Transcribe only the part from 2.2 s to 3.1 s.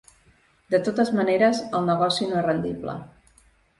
no és rendible.